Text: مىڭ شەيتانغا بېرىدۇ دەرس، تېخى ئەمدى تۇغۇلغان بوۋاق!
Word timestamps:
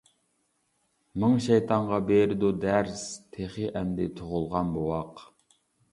مىڭ 1.23 1.35
شەيتانغا 1.47 1.99
بېرىدۇ 2.09 2.51
دەرس، 2.65 3.03
تېخى 3.37 3.69
ئەمدى 3.75 4.09
تۇغۇلغان 4.19 4.77
بوۋاق! 4.79 5.27